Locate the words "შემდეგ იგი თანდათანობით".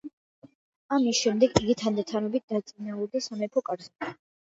1.27-2.49